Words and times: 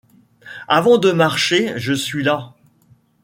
Avant 0.67 0.97
de 0.97 1.11
marcher, 1.11 1.73
je 1.77 1.93
suis 1.93 2.23
las 2.23 2.55